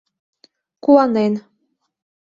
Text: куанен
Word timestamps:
куанен 0.83 1.33